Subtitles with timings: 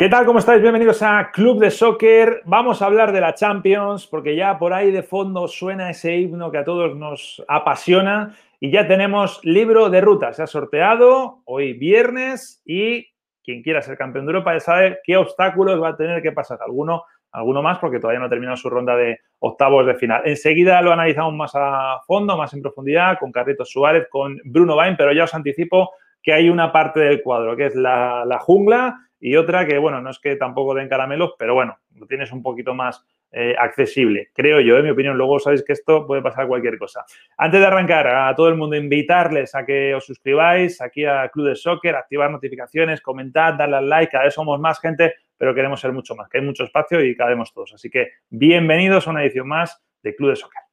[0.00, 0.26] ¿Qué tal?
[0.26, 0.62] ¿Cómo estáis?
[0.62, 2.42] Bienvenidos a Club de Soccer.
[2.44, 6.52] Vamos a hablar de la Champions porque ya por ahí de fondo suena ese himno
[6.52, 10.32] que a todos nos apasiona y ya tenemos libro de ruta.
[10.32, 13.08] Se ha sorteado hoy viernes y
[13.42, 16.60] quien quiera ser campeón de Europa ya sabe qué obstáculos va a tener que pasar.
[16.64, 20.22] Alguno, alguno más porque todavía no ha terminado su ronda de octavos de final.
[20.26, 24.94] Enseguida lo analizamos más a fondo, más en profundidad con Carlitos Suárez, con Bruno Bain,
[24.96, 25.90] pero ya os anticipo
[26.22, 30.00] que hay una parte del cuadro que es la, la jungla y otra que, bueno,
[30.00, 34.30] no es que tampoco den caramelos, pero bueno, lo tienes un poquito más eh, accesible,
[34.32, 35.16] creo yo, en mi opinión.
[35.18, 37.04] Luego sabéis que esto puede pasar cualquier cosa.
[37.36, 41.48] Antes de arrancar, a todo el mundo invitarles a que os suscribáis aquí a Club
[41.48, 45.80] de Soccer, activar notificaciones, comentad, darle al like, cada vez somos más gente, pero queremos
[45.80, 47.74] ser mucho más, que hay mucho espacio y cabemos todos.
[47.74, 50.67] Así que bienvenidos a una edición más de Club de Soccer.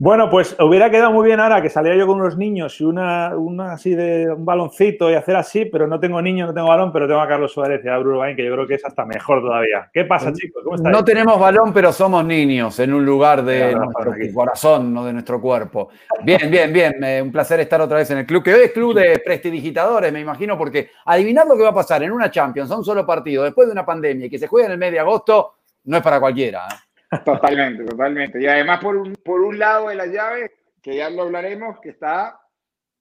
[0.00, 3.36] Bueno, pues hubiera quedado muy bien ahora que salía yo con unos niños y una,
[3.36, 6.92] una así de un baloncito y hacer así, pero no tengo niño, no tengo balón,
[6.92, 9.04] pero tengo a Carlos Suárez y a Bruno Bain, que yo creo que es hasta
[9.04, 9.90] mejor todavía.
[9.92, 10.62] ¿Qué pasa, chicos?
[10.62, 10.96] ¿Cómo estáis?
[10.96, 15.14] No tenemos balón, pero somos niños en un lugar de claro, nuestro corazón, no de
[15.14, 15.88] nuestro cuerpo.
[16.22, 17.02] Bien, bien, bien.
[17.02, 20.12] Eh, un placer estar otra vez en el club, que hoy es club de prestidigitadores,
[20.12, 23.04] me imagino, porque adivinar lo que va a pasar en una Champions, a un solo
[23.04, 25.54] partido, después de una pandemia y que se juega en el mes de agosto,
[25.86, 26.68] no es para cualquiera.
[26.68, 26.87] ¿eh?
[27.24, 28.40] Totalmente, totalmente.
[28.40, 30.52] Y además por un, por un lado de la llave,
[30.82, 32.38] que ya lo hablaremos, que está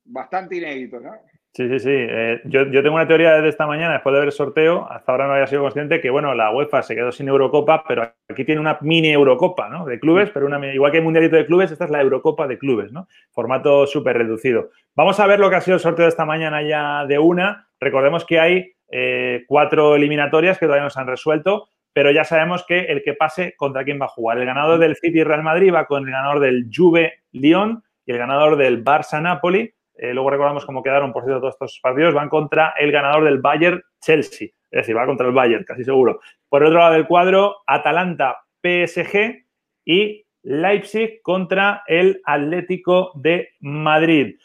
[0.06, 1.12] bastante inédito, ¿no?
[1.53, 1.90] Sí, sí, sí.
[1.91, 5.12] Eh, yo, yo, tengo una teoría desde esta mañana, después de ver el sorteo, hasta
[5.12, 8.46] ahora no había sido consciente que, bueno, la UEFA se quedó sin Eurocopa, pero aquí
[8.46, 9.84] tiene una mini Eurocopa, ¿no?
[9.85, 12.59] De clubes, pero una, igual que el Mundialito de Clubes, esta es la Eurocopa de
[12.59, 13.07] Clubes, ¿no?
[13.31, 14.69] Formato súper reducido.
[14.96, 17.67] Vamos a ver lo que ha sido el sorteo de esta mañana ya de una.
[17.79, 22.63] Recordemos que hay eh, cuatro eliminatorias que todavía no se han resuelto pero ya sabemos
[22.63, 24.38] que el que pase contra quién va a jugar.
[24.38, 28.19] El ganador del City Real Madrid va con el ganador del Juve Lyon y el
[28.19, 29.74] ganador del Barça Napoli.
[29.96, 32.13] Eh, luego recordamos cómo quedaron, por cierto, todos estos partidos.
[32.13, 34.50] Van contra el ganador del Bayern Chelsea.
[34.69, 36.19] Es decir, va contra el Bayern, casi seguro.
[36.47, 39.47] Por el otro lado del cuadro, Atalanta PSG
[39.84, 44.35] y Leipzig contra el Atlético de Madrid.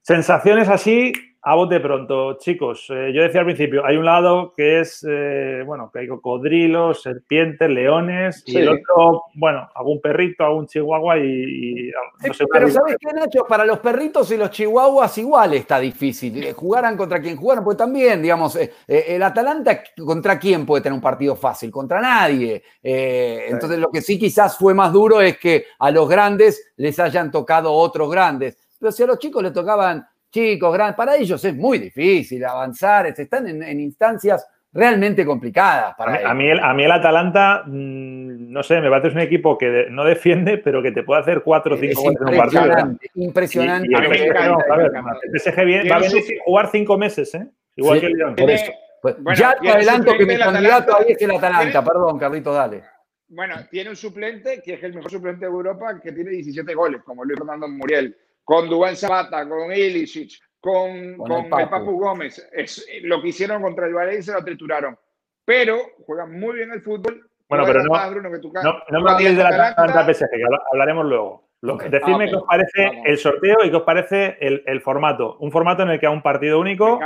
[0.00, 1.12] Sensaciones así
[1.50, 2.88] a bote pronto, chicos.
[2.90, 7.00] Eh, yo decía al principio, hay un lado que es, eh, bueno, que hay cocodrilos,
[7.00, 8.52] serpientes, leones, sí.
[8.52, 11.22] y el otro, bueno, algún perrito, algún chihuahua y...
[11.22, 11.90] y
[12.26, 13.46] no sé, Pero ¿sabes qué, Nacho?
[13.48, 16.44] Para los perritos y los chihuahuas igual está difícil.
[16.44, 20.94] Eh, jugaran contra quien jugaran, pues también, digamos, eh, el Atalanta, ¿contra quién puede tener
[20.94, 21.70] un partido fácil?
[21.70, 22.62] Contra nadie.
[22.82, 23.52] Eh, sí.
[23.54, 27.30] Entonces, lo que sí quizás fue más duro es que a los grandes les hayan
[27.30, 28.58] tocado otros grandes.
[28.78, 33.06] Pero si a los chicos les tocaban chicos, grandes, para ellos es muy difícil avanzar,
[33.06, 38.62] están en, en instancias realmente complicadas para a mí, a mí el Atalanta, mmm, no
[38.62, 41.78] sé, me parece un equipo que no defiende, pero que te puede hacer cuatro o
[41.78, 42.98] cinco goles en un partido.
[43.14, 43.88] Impresionante.
[43.88, 46.70] Y, y el PSG, no, a ver, el PSG viene, va a venir sin jugar
[46.70, 47.48] cinco meses, ¿eh?
[47.76, 48.36] Igual sí, que el León.
[48.36, 48.72] Por eso.
[49.00, 51.70] Pues, bueno, ya te adelanto que mi candidato ahí es el Atalanta.
[51.70, 51.86] ¿Tiene?
[51.86, 52.82] Perdón, Carlitos, dale.
[53.28, 57.02] Bueno, tiene un suplente que es el mejor suplente de Europa que tiene 17 goles,
[57.04, 58.16] como Luis Fernando Muriel
[58.48, 61.60] con Dubán Zapata, con Ilicic, con, con, con el, Papu.
[61.60, 62.00] el, Papu.
[62.00, 62.48] Gómez.
[62.50, 64.98] Es, lo que hicieron contra el Valencia lo trituraron.
[65.44, 65.76] Pero
[66.06, 67.28] juegan muy bien el fútbol.
[67.46, 70.30] Bueno, pero no, más, Bruno, que tú, no, no me hables de la Atalanta PSG,
[70.30, 71.50] que hablaremos luego.
[71.60, 71.90] Lo, okay.
[71.90, 72.30] Decidme ah, okay.
[72.30, 73.02] qué os parece Vamos.
[73.04, 75.36] el sorteo y qué os parece el, el, formato.
[75.40, 76.98] Un formato en el que a un partido único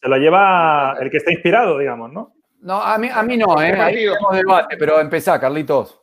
[0.00, 2.34] se lo lleva el que está inspirado, digamos, ¿no?
[2.60, 3.72] No, a mí, a mí no, ¿eh?
[3.78, 6.01] Ahí tenemos debate, pero empezá, Carlitos.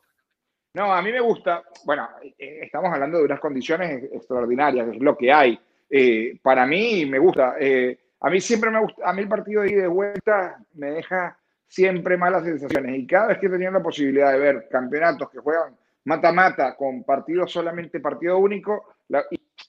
[0.74, 5.18] No, a mí me gusta, bueno, eh, estamos hablando de unas condiciones extraordinarias, es lo
[5.18, 5.60] que hay.
[5.90, 7.56] Eh, para mí me gusta.
[7.60, 10.92] Eh, a mí siempre me gusta, a mí el partido de ida y vuelta me
[10.92, 11.38] deja
[11.68, 12.98] siempre malas sensaciones.
[12.98, 15.76] Y cada vez que he tenido la posibilidad de ver campeonatos que juegan
[16.06, 18.96] mata-mata con partidos solamente partido único,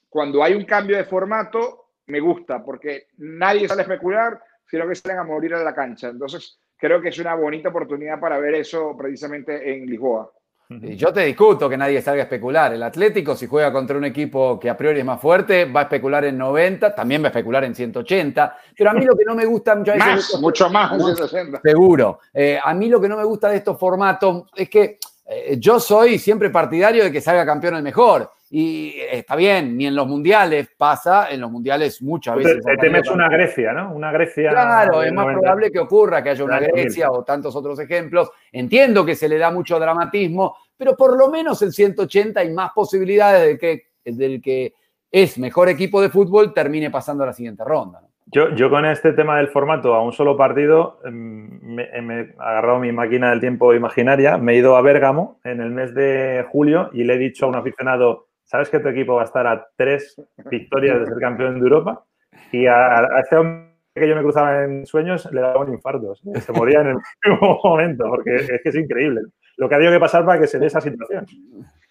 [0.09, 4.95] cuando hay un cambio de formato, me gusta, porque nadie sale a especular, sino que
[4.95, 6.09] salen a morir a la cancha.
[6.09, 10.31] Entonces, creo que es una bonita oportunidad para ver eso precisamente en Lisboa.
[10.71, 12.73] Yo te discuto que nadie salga a especular.
[12.73, 15.83] El Atlético, si juega contra un equipo que a priori es más fuerte, va a
[15.85, 18.57] especular en 90, también va a especular en 180.
[18.77, 21.61] Pero a mí lo que no me gusta mucho más, mucho más en 180.
[21.65, 22.21] Seguro.
[22.33, 25.81] Eh, a mí lo que no me gusta de estos formatos es que eh, yo
[25.81, 28.31] soy siempre partidario de que salga campeón el mejor.
[28.53, 32.65] Y está bien, ni en los mundiales pasa, en los mundiales muchas veces.
[32.65, 33.95] Te, temes una Grecia, ¿no?
[33.95, 34.51] Una Grecia.
[34.51, 38.33] Claro, es más probable que ocurra que haya una Grecia o tantos otros ejemplos.
[38.51, 42.73] Entiendo que se le da mucho dramatismo, pero por lo menos en 180 hay más
[42.73, 44.75] posibilidades de que del que
[45.13, 48.01] es mejor equipo de fútbol termine pasando a la siguiente ronda.
[48.27, 52.35] Yo, yo, con este tema del formato a un solo partido em, me, me, he
[52.39, 56.45] agarrado mi máquina del tiempo imaginaria, me he ido a Bérgamo en el mes de
[56.51, 59.47] julio y le he dicho a un aficionado sabes que tu equipo va a estar
[59.47, 60.21] a tres
[60.51, 62.05] victorias de ser campeón de Europa
[62.51, 66.21] y a, este hombre que yo me cruzaba en sueños le daban infartos.
[66.27, 66.41] ¿eh?
[66.41, 69.21] Se moría en el mismo momento, porque es que es increíble
[69.57, 71.27] lo que ha tenido que pasar para que se dé esa situación,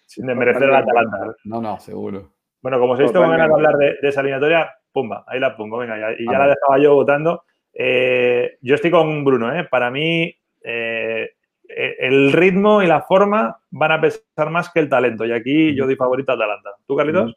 [0.04, 1.34] sin desmerecer la Atalanta.
[1.44, 2.32] No, no, seguro.
[2.60, 6.12] Bueno, como se visto, van a hablar de, esa eliminatoria, pumba, ahí la pongo, venga,
[6.18, 7.44] y ya la dejaba yo votando.
[7.72, 9.64] Eh, yo estoy con Bruno, ¿eh?
[9.70, 11.30] Para mí, eh,
[11.76, 15.24] el ritmo y la forma van a pesar más que el talento.
[15.24, 16.70] Y aquí yo doy favorito a Atalanta.
[16.86, 17.36] ¿Tú, Carlitos?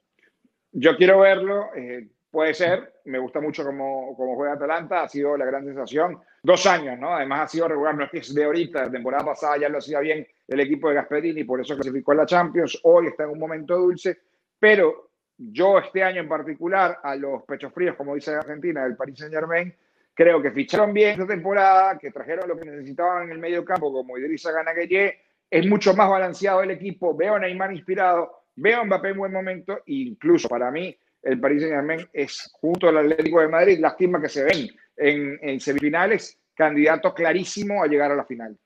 [0.72, 1.68] Yo quiero verlo.
[1.76, 2.94] Eh, puede ser.
[3.06, 5.04] Me gusta mucho cómo, cómo, juega Atalanta.
[5.04, 6.20] Ha sido la gran sensación.
[6.42, 7.16] Dos años, ¿no?
[7.16, 7.96] Además ha sido regular.
[7.96, 8.86] No es que es de ahorita.
[8.86, 11.44] La temporada pasada ya lo hacía bien el equipo de Gasperini.
[11.44, 12.80] Por eso clasificó a la Champions.
[12.84, 14.18] Hoy está en un momento dulce.
[14.60, 19.20] Pero yo este año en particular, a los pechos fríos, como dice Argentina, del Paris
[19.20, 19.74] Saint Germain,
[20.14, 23.92] Creo que ficharon bien esta temporada, que trajeron lo que necesitaban en el medio campo,
[23.92, 25.18] como Idrissa Ganagueye.
[25.50, 27.16] Es mucho más balanceado el equipo.
[27.16, 29.78] Veo a Neymar inspirado, veo a Mbappé en buen momento.
[29.80, 34.30] E incluso para mí, el Paris Saint-Germain es, junto al Atlético de Madrid, lástima que
[34.30, 34.68] se ven
[34.98, 38.58] en, en semifinales, candidato clarísimo a llegar a la final.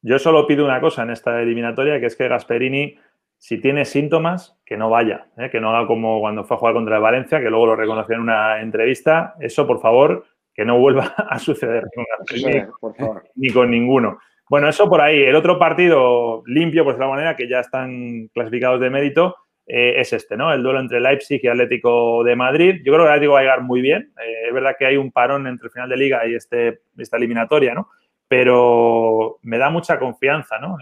[0.00, 2.98] Yo solo pido una cosa en esta eliminatoria, que es que Gasperini
[3.42, 5.50] si tiene síntomas, que no vaya, ¿eh?
[5.50, 8.14] que no haga como cuando fue a jugar contra el Valencia, que luego lo reconoció
[8.14, 9.34] en una entrevista.
[9.40, 11.82] Eso, por favor, que no vuelva a suceder
[13.34, 14.20] ni, con ninguno.
[14.48, 15.24] Bueno, eso por ahí.
[15.24, 19.34] El otro partido limpio, por decirlo manera, que ya están clasificados de mérito,
[19.66, 20.52] eh, es este, ¿no?
[20.52, 22.80] El duelo entre Leipzig y Atlético de Madrid.
[22.84, 24.12] Yo creo que el Atlético va a llegar muy bien.
[24.24, 27.16] Eh, es verdad que hay un parón entre el final de liga y este, esta
[27.16, 27.88] eliminatoria, ¿no?
[28.28, 30.76] Pero me da mucha confianza, ¿no?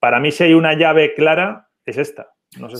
[0.00, 2.32] Para mí si hay una llave clara, es esta.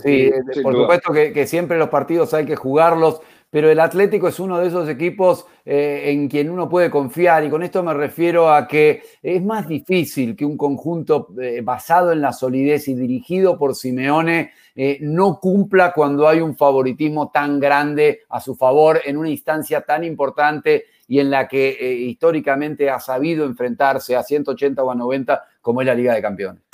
[0.03, 0.31] sí,
[0.61, 4.67] por supuesto que, siempre los partidos hay que jugarlos, pero el Atlético es uno de
[4.67, 9.03] esos equipos eh, en quien uno puede confiar y con esto me refiero a que
[9.21, 14.51] es más difícil que un conjunto eh, basado en la solidez y dirigido por Simeone
[14.73, 19.81] eh, no cumpla cuando hay un favoritismo tan grande a su favor en una instancia
[19.81, 25.43] tan importante y en la que históricamente ha sabido enfrentarse a 180 o a 90
[25.59, 26.70] como es la Liga de Campeones.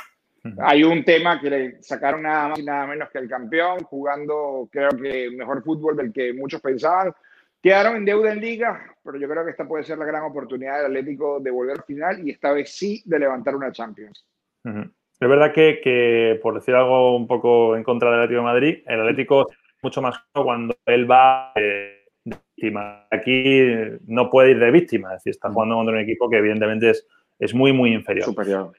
[0.59, 4.67] Hay un tema que le sacaron nada más y nada menos que el campeón, jugando
[4.71, 7.13] creo que mejor fútbol del que muchos pensaban.
[7.61, 10.77] Quedaron en deuda en liga, pero yo creo que esta puede ser la gran oportunidad
[10.77, 14.25] del Atlético de volver al final y esta vez sí de levantar una Champions.
[14.63, 19.01] Es verdad que, por decir algo un poco en contra del Atlético de Madrid, el
[19.01, 23.07] Atlético es mucho más cuando él va de víctima.
[23.09, 23.65] Aquí
[24.05, 27.07] no puede ir de víctima, es decir, está jugando contra un equipo que evidentemente es,
[27.39, 28.25] es muy, muy inferior.
[28.25, 28.71] Superior.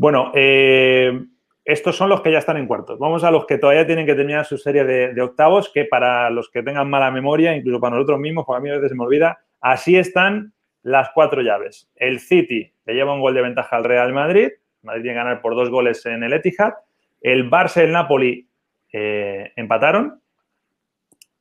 [0.00, 1.26] Bueno, eh,
[1.62, 2.98] estos son los que ya están en cuartos.
[2.98, 6.48] Vamos a los que todavía tienen que terminar su serie de, octavos, que para los
[6.48, 9.04] que tengan mala memoria, incluso para nosotros mismos, porque a mí a veces se me
[9.04, 11.90] olvida, así están las cuatro llaves.
[11.96, 14.48] El City le lleva un gol de ventaja al Real Madrid.
[14.80, 16.72] Madrid tiene que ganar por dos goles en el Etihad.
[17.20, 18.48] El Barça y el Napoli
[18.94, 20.22] eh, empataron.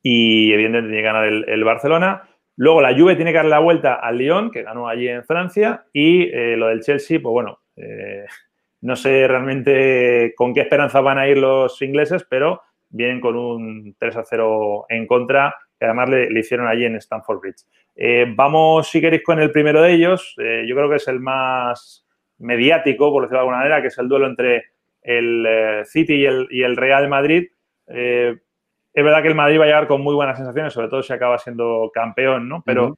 [0.03, 2.27] Y evidentemente tiene que ganar el, Barcelona.
[2.57, 5.85] Luego la Juve tiene que dar la vuelta al Lyon, que ganó allí en Francia.
[5.93, 7.59] Y eh, lo del Chelsea, pues bueno,
[8.81, 13.95] no sé realmente con qué esperanza van a ir los ingleses, pero vienen con un
[13.97, 17.65] 3 a 0 en contra, que además le, hicieron allí en Stamford Bridge.
[17.95, 20.35] Eh, vamos, si queréis, con el primero de ellos.
[20.37, 22.05] Eh, yo creo que es el más
[22.39, 24.65] mediático, por decirlo de alguna manera, que es el duelo entre
[25.01, 27.47] el eh, City y el, Real Madrid.
[27.87, 31.13] es verdad que el Madrid va a llegar con muy buenas sensaciones, sobre todo si
[31.13, 32.63] acaba siendo campeón, ¿no?
[32.65, 32.97] Pero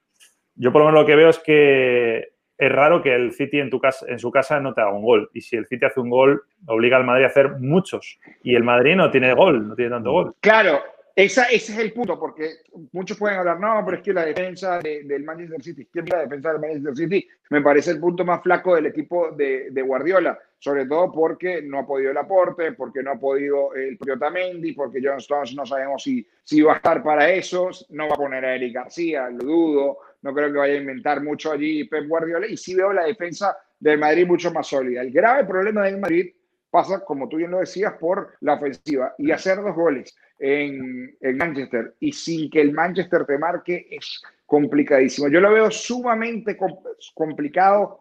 [0.55, 2.29] yo por lo menos lo que veo es que
[2.61, 5.01] es raro que el City en, tu casa, en su casa no te haga un
[5.01, 5.31] gol.
[5.33, 8.19] Y si el City hace un gol, obliga al Madrid a hacer muchos.
[8.43, 10.35] Y el Madrid no tiene gol, no tiene tanto gol.
[10.41, 10.79] Claro,
[11.15, 12.57] esa, ese es el punto, porque
[12.91, 16.51] muchos pueden hablar, no, pero es que la defensa del Manchester City, ¿quién la defensa
[16.51, 17.27] del Manchester City?
[17.49, 21.87] Me parece el punto más flaco del equipo de, Guardiola, sobre todo porque no ha
[21.87, 26.03] podido el aporte, porque no ha podido el propio Tamendi, porque John Stones no sabemos
[26.03, 29.43] si, si va a estar para eso, no va a poner a Eric García, lo
[29.43, 33.05] dudo, no creo que vaya a inventar mucho allí Pep Guardiola, y sí veo la
[33.05, 35.01] defensa del Madrid mucho más sólida.
[35.01, 36.33] El grave problema del Madrid
[36.69, 41.37] pasa, como tú bien lo decías, por la ofensiva y hacer dos goles en, en
[41.37, 45.27] Manchester y sin que el Manchester te marque es complicadísimo.
[45.27, 46.57] Yo lo veo sumamente
[47.13, 47.99] complicado,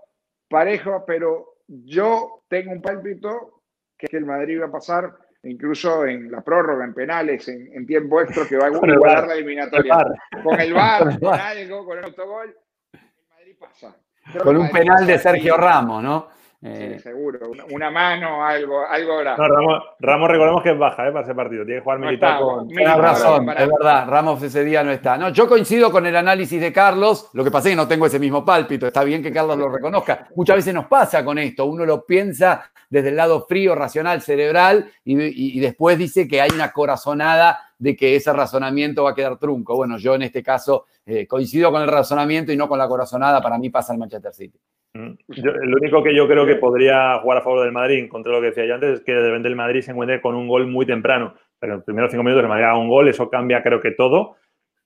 [0.48, 3.62] parejo, pero yo tengo un pálpito
[3.96, 8.46] que el Madrid va a pasar incluso en la prórroga, en penales, en, tiempo extra,
[8.46, 9.96] que va a igualar la eliminatoria.
[10.42, 12.56] Con el VAR, con algo, con el autogol,
[12.92, 13.96] el Madrid pasa.
[14.42, 16.39] con un penal de Sergio Ramos, ¿no?
[16.62, 17.52] Sí, eh, seguro.
[17.70, 21.10] Una, mano, algo, algo No, Ramos, Ramos, recordemos que es baja ¿eh?
[21.12, 21.64] para ese partido.
[21.64, 22.68] Tiene que jugar militar con.
[22.68, 24.06] Tienes razón, es verdad.
[24.06, 25.16] Ramos ese día no está.
[25.16, 27.30] No, yo coincido con el análisis de Carlos.
[27.32, 28.86] Lo que pasa es que no tengo ese mismo pálpito.
[28.86, 30.28] Está bien que Carlos lo reconozca.
[30.36, 31.64] Muchas veces nos pasa con esto.
[31.64, 36.72] Uno lo piensa desde el lado frío, racional, cerebral, y, después dice que hay una
[36.72, 39.74] corazonada de que ese razonamiento va a quedar trunco.
[39.74, 43.40] Bueno, yo en este caso eh, coincido con el razonamiento y no con la corazonada.
[43.40, 44.58] Para mí pasa el Manchester City.
[44.92, 45.12] Mm.
[45.28, 48.48] lo único que yo creo que podría jugar a favor del Madrid, contra lo que
[48.48, 50.84] decía yo antes, es que de repente el Madrid se encuentre con un gol muy
[50.84, 51.34] temprano.
[51.58, 53.92] Pero en los primeros cinco minutos el Madrid haga un gol, eso cambia creo que
[53.92, 54.36] todo.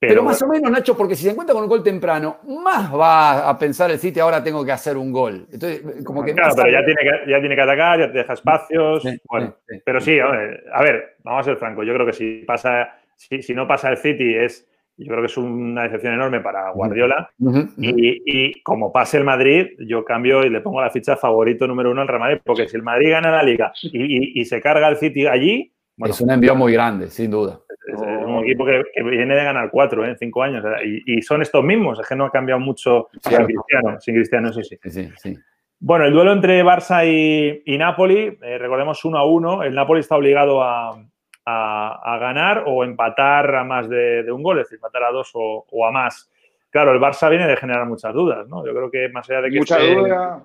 [0.09, 3.49] Pero, más o menos, Nacho, porque si se encuentra con un gol temprano, más va
[3.49, 5.47] a pensar el City, ahora tengo que hacer un gol.
[5.53, 8.33] Entonces, como que claro, pero ya tiene que, ya tiene que atacar, ya te deja
[8.33, 9.03] espacios.
[9.29, 11.87] bueno, pero sí, a ver, vamos a ser francos.
[11.87, 15.27] Yo creo que si pasa, si, si no pasa el City es yo creo que
[15.27, 17.31] es una decepción enorme para Guardiola.
[17.79, 22.03] Y, como pase el Madrid, yo cambio y le pongo la ficha favorito número uno
[22.03, 25.27] al Real Madrid, porque si el Madrid gana la liga y, se carga el City
[25.27, 25.73] allí.
[25.99, 27.61] es un envío muy grande, sin duda.
[27.87, 30.11] Es, un equipo que, viene de ganar cuatro ¿eh?
[30.11, 30.65] en cinco años.
[30.85, 34.63] Y, son estos mismos, es que no ha cambiado mucho sin Cristiano, sin Cristiano, eso
[34.63, 34.79] sí.
[35.17, 35.39] sí,
[35.81, 39.63] Bueno, el duelo entre Barça y, Napoli, eh, recordemos uno a uno.
[39.63, 40.99] El Napoli está obligado a,
[41.47, 45.87] a, ganar o empatar a más de, un gol, es decir, empatar a dos o,
[45.87, 46.31] a más.
[46.71, 48.65] Claro, el Barça viene de generar muchas dudas, ¿no?
[48.67, 49.59] Yo creo que más allá de que...
[49.59, 50.45] Mucha duda,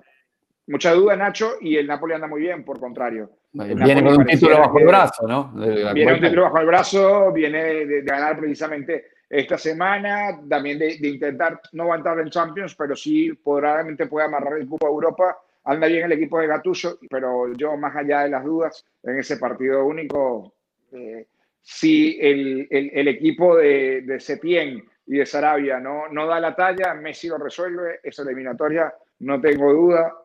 [0.66, 3.30] mucha duda, Nacho, y el Napoli anda muy bien, por contrario.
[3.52, 5.52] Viene con un título bajo el brazo, ¿no?
[5.94, 11.60] Viene un título bajo el brazo, viene de, ganar precisamente esta semana, también de, intentar
[11.72, 15.38] no aguantar en Champions, pero sí probablemente puede amarrar el cupo a Europa.
[15.64, 19.36] Anda bien el equipo de Gattuso, pero yo, más allá de las dudas, en ese
[19.36, 20.54] partido único,
[20.92, 21.26] eh,
[21.60, 26.94] si el, el, equipo de, de, Setién y de Sarabia no, no da la talla,
[26.94, 30.16] Messi lo resuelve, esa eliminatoria, no tengo duda,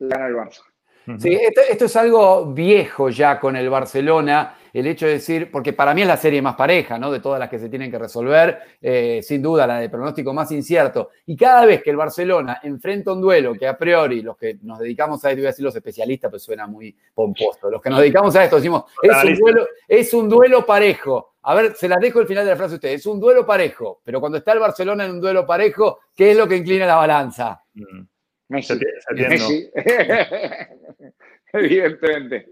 [0.00, 0.69] gana el Barça.
[1.18, 1.38] Sí,
[1.68, 6.02] esto, es algo viejo ya con el Barcelona, el hecho de decir, porque para mí
[6.02, 7.10] es la serie más pareja, ¿no?
[7.10, 10.52] De todas las que se tienen que resolver, eh, sin duda la de pronóstico más
[10.52, 11.10] incierto.
[11.26, 14.78] Y cada vez que el Barcelona enfrenta un duelo que a priori los que nos
[14.78, 18.00] dedicamos a esto, voy a decir los especialistas, pues suena muy pomposo, los que nos
[18.00, 21.34] dedicamos a esto decimos, es un duelo, es un duelo parejo.
[21.42, 23.00] A ver, se las dejo el final de la frase a ustedes.
[23.00, 26.36] Es un duelo parejo, pero cuando está el Barcelona en un duelo parejo, ¿qué es
[26.36, 27.64] lo que inclina la balanza?
[27.74, 28.02] Mm.
[28.50, 29.70] Messi.
[31.52, 32.48] Evidentemente.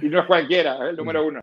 [0.00, 1.40] Y no es cualquiera, es el número uno.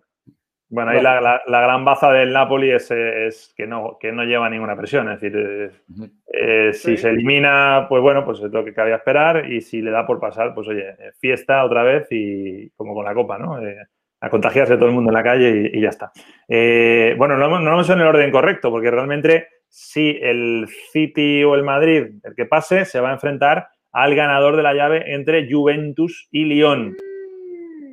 [0.70, 5.10] Bueno, ahí la, gran baza del Napoli es, que, no, que no lleva ninguna presión.
[5.10, 5.72] Es decir,
[6.34, 9.50] eh, si se elimina, pues bueno, pues es lo que cabía esperar.
[9.50, 13.14] Y si le da por pasar, pues oye, fiesta otra vez y como con la
[13.14, 13.62] copa, ¿no?
[13.66, 13.78] Eh,
[14.20, 16.12] a contagiarse todo el mundo en la calle y, ya está.
[16.50, 21.44] Eh, bueno, no, no lo hemos en el orden correcto, porque realmente si el City
[21.44, 25.16] o el Madrid, el que pase, se va a enfrentar al ganador de la llave
[25.16, 26.96] entre Juventus y Lyon.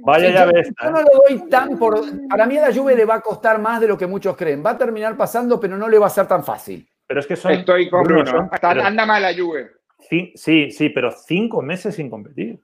[0.02, 0.84] Vaya llave esta.
[0.84, 1.04] Yo no ¿eh?
[1.11, 1.99] lo doy tan por.
[2.28, 4.62] Para mí a la Juve le va a costar más de lo que muchos creen.
[4.64, 6.87] Va a terminar pasando, pero no le va a ser tan fácil.
[7.06, 7.52] Pero es que son.
[7.52, 8.50] Estoy con Bruno.
[8.61, 9.70] anda mal la Juve.
[9.99, 12.61] Sí, sí, sí, pero cinco meses sin competir.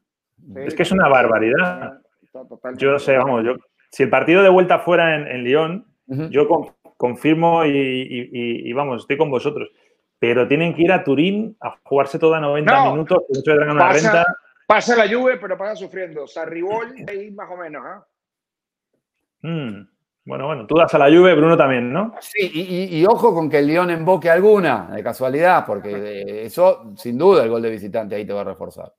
[0.57, 1.99] es que es una barbaridad.
[2.77, 3.57] Yo sé, vamos, yo.
[3.91, 5.87] Si el partido de vuelta fuera en, Lyon,
[6.29, 6.47] yo
[6.99, 9.71] confirmo y, vamos, estoy con vosotros
[10.21, 13.23] pero tienen que ir a Turín a jugarse toda 90 minutos,
[13.79, 14.25] pasa,
[14.67, 16.29] Pasa la lluvia, pero pasa sufriendo.
[16.29, 17.83] Sarribol, ahí más o menos.
[17.85, 19.49] ¿eh?
[19.49, 19.89] Mm,
[20.27, 22.15] bueno, bueno, tú das a la lluvia, Bruno también, ¿no?
[22.21, 27.43] Sí, y, ojo con que el León emboque alguna, de casualidad, porque eso, sin duda,
[27.43, 28.93] el gol de visitante ahí te va a reforzar.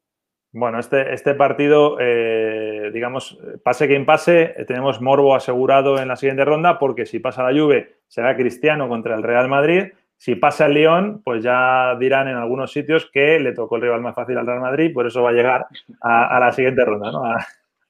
[0.52, 6.44] Bueno, este, este partido, eh, digamos, pase quien pase, tenemos Morbo asegurado en la siguiente
[6.44, 10.76] ronda, porque si pasa la Juve será Cristiano contra el Real Madrid si pasa el
[10.76, 14.46] León, pues ya dirán en algunos sitios que le tocó el rival más fácil al
[14.46, 15.66] Real Madrid, por eso va a llegar
[16.00, 17.26] a, la siguiente ronda, ¿no?
[17.26, 17.44] a,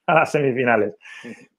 [0.07, 0.95] las semifinales.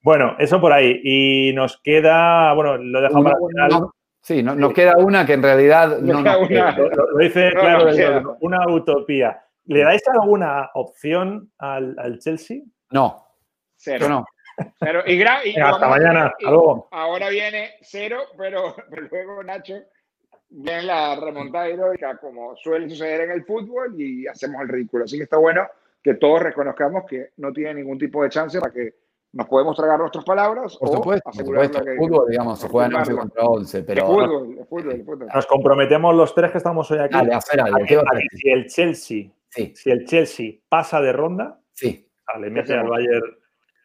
[0.01, 0.99] Bueno, eso por ahí.
[1.03, 3.37] Y nos queda, bueno, lo dejamos para
[3.69, 3.87] final.
[4.19, 9.43] sí, nos queda una que en realidad no nos Lo, dice claro, una utopía.
[9.65, 12.61] ¿Le dais alguna opción al, Chelsea?
[12.89, 13.27] No.
[13.75, 14.09] Cero.
[14.09, 14.25] no.
[15.05, 16.33] y, hasta mañana.
[16.89, 18.75] Ahora viene cero, pero
[19.11, 19.75] luego Nacho
[20.55, 25.05] viene la remontada heroica como suele suceder en el fútbol y hacemos el ridículo.
[25.05, 25.67] Así que está bueno
[26.01, 28.93] que todos reconozcamos que no tiene ningún tipo de chance para que
[29.33, 30.77] nos podemos tragar nuestras palabras.
[30.77, 31.79] Por supuesto, por supuesto.
[31.79, 33.83] El fútbol, digamos, se juega 11 contra 11.
[33.83, 34.01] Pero...
[34.01, 35.27] El fútbol, el fútbol, el fútbol.
[35.33, 37.15] Nos comprometemos los tres que estamos hoy aquí.
[37.15, 37.79] Dale, a hacer algo.
[37.87, 39.71] ¿Qué va a si el Chelsea, Sí.
[39.75, 42.07] si el Chelsea pasa de ronda, Sí.
[42.39, 43.23] le mete al Bayern.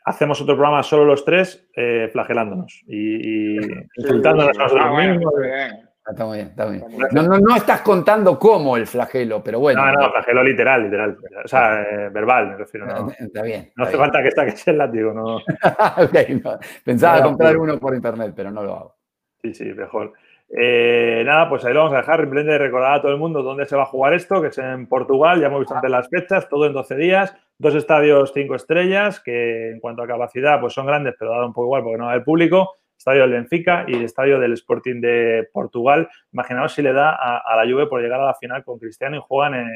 [0.05, 3.59] Hacemos otro programa solo los tres, eh, flagelándonos y, y
[3.97, 5.35] insultándonos a nosotros Ah, bueno, mismos.
[5.41, 5.88] bien.
[6.11, 6.91] Está muy bien, está muy bien.
[6.91, 9.85] Está muy No, no, no estás contando cómo el flagelo, pero bueno.
[9.85, 11.17] No, no, flagelo literal, literal.
[11.45, 12.87] O sea, eh, verbal, me refiero.
[12.87, 13.71] No, Está bien.
[13.77, 14.01] no está hace bien.
[14.01, 15.39] falta que saques el látigo, no.
[16.45, 16.59] No.
[16.85, 18.95] Pensaba comprar pero- uno por internet, pero no lo hago.
[19.43, 20.13] Sí, sí, mejor.
[20.51, 22.21] Eh, nada, pues ahí lo vamos a dejar.
[22.21, 24.87] Simplemente recordar a todo el mundo dónde se va a jugar esto, que es en
[24.87, 25.41] Portugal.
[25.41, 27.35] Ya hemos visto antes las fechas, todo en 12 días.
[27.59, 31.53] Dos estadios cinco estrellas, que en cuanto a capacidad, pues son grandes, pero da un
[31.53, 32.77] poco igual porque no va el público.
[32.99, 36.09] Estadio del Benfica y el estadio del Sporting de Portugal.
[36.33, 39.17] Imaginaos si le da a, a la Juve por llegar a la final con Cristiano
[39.17, 39.71] y juegan en.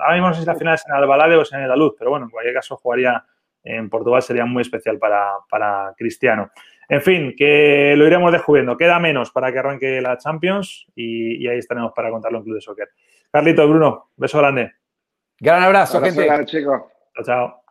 [0.00, 1.94] Ahora mismo no sé si la final es en Albalade o es en el Aluz,
[1.98, 3.22] pero bueno, en cualquier caso jugaría
[3.62, 6.50] en Portugal, sería muy especial para, para Cristiano.
[6.88, 8.76] En fin, que lo iremos descubriendo.
[8.76, 12.54] Queda menos para que arranque la Champions y, y ahí estaremos para contarlo en Club
[12.54, 12.88] de Soccer.
[13.30, 14.72] Carlito, Bruno, beso grande.
[15.38, 16.26] Gran abrazo, Abrazo gente.
[16.26, 16.82] grande, chicos.
[17.14, 17.65] Chao, chao.